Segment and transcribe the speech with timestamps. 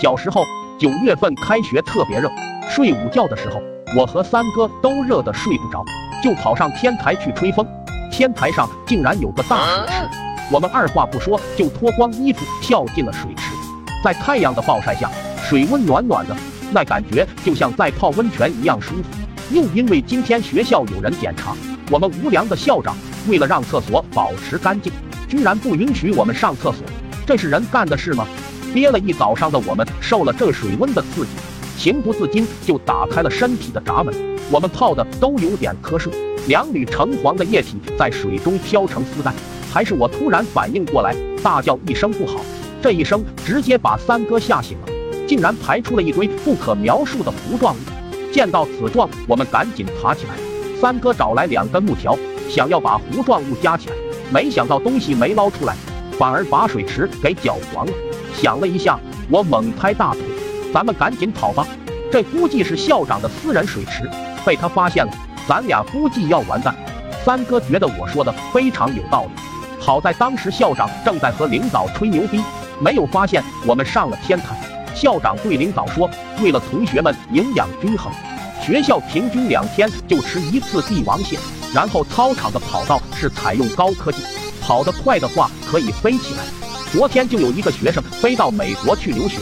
[0.00, 0.46] 小时候
[0.78, 2.30] 九月份开学特别热，
[2.70, 3.60] 睡午觉的时候，
[3.96, 5.84] 我和三哥都热得睡不着，
[6.22, 7.66] 就跑上天台去吹风。
[8.12, 10.08] 天台上竟然有个大水池，
[10.52, 13.52] 我们二话不说就脱光衣服跳进了水池。
[14.04, 15.10] 在太阳的暴晒下，
[15.42, 16.36] 水温暖暖的，
[16.70, 19.02] 那感觉就像在泡温泉一样舒服。
[19.50, 21.56] 又因为今天学校有人检查，
[21.90, 22.96] 我们无良的校长
[23.26, 24.92] 为了让厕所保持干净，
[25.28, 26.86] 居然不允许我们上厕所，
[27.26, 28.24] 这是人干的事吗？
[28.72, 31.30] 憋了一早上的我们受了这水温的刺激，
[31.76, 34.14] 情不自禁就打开了身体的闸门。
[34.50, 36.12] 我们泡的都有点瞌睡，
[36.46, 39.32] 两缕橙黄的液体在水中飘成丝带。
[39.70, 42.40] 还是我突然反应过来，大叫一声不好。
[42.80, 44.86] 这一声直接把三哥吓醒了，
[45.26, 47.78] 竟然排出了一堆不可描述的糊状物。
[48.32, 50.34] 见到此状，我们赶紧爬起来。
[50.80, 52.16] 三哥找来两根木条，
[52.48, 53.96] 想要把糊状物夹起来，
[54.32, 55.76] 没想到东西没捞出来，
[56.18, 57.92] 反而把水池给搅黄了。
[58.34, 58.98] 想了一下，
[59.30, 60.22] 我猛拍大腿，
[60.72, 61.66] 咱们赶紧跑吧！
[62.10, 64.08] 这估计是校长的私人水池，
[64.44, 65.12] 被他发现了，
[65.46, 66.74] 咱俩估计要完蛋。
[67.24, 69.30] 三哥觉得我说的非常有道理，
[69.78, 72.42] 好在当时校长正在和领导吹牛逼，
[72.80, 74.56] 没有发现我们上了天台。
[74.94, 76.08] 校长对领导说，
[76.40, 78.10] 为了同学们营养均衡，
[78.62, 81.38] 学校平均两天就吃一次帝王蟹，
[81.74, 84.22] 然后操场的跑道是采用高科技，
[84.68, 86.44] 跑得快的话可以飞起来。
[86.92, 89.38] 昨天就有一个学生飞到美国去留学，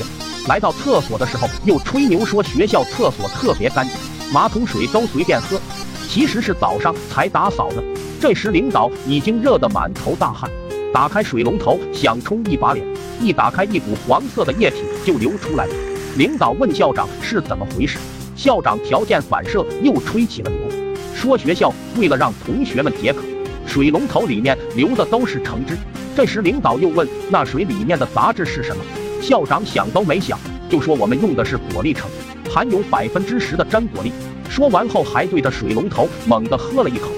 [0.47, 3.97] 来到厕所的时候又吹牛说学校厕所特别干净，
[4.33, 5.61] 马桶水都随便喝，
[6.09, 7.83] 其实是早上才打扫的。
[8.21, 10.49] 这时领导已经热得满头大汗，
[10.95, 12.87] 打开水龙头想冲一把脸，
[13.21, 15.75] 一打开一股黄色的液体就流出来了。
[16.17, 17.99] 领导问校长是怎么回事，
[18.37, 20.71] 校长条件反射又吹起了牛，
[21.17, 23.23] 说学校为了让同学们解渴，
[23.67, 25.77] 水龙头里面流的都是橙汁。
[26.17, 28.83] 这时，领导又问：“那水里面的杂质是什么？”
[29.21, 30.39] 校长想都没想，
[30.71, 32.09] 就说：“我们用的是果粒橙，
[32.51, 34.13] 含有百分之十的真果粒。”
[34.49, 37.09] 说完后，还对着水龙头猛地喝了一口。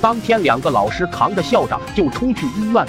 [0.00, 2.84] 当天，两个老师扛着校长就冲去医院。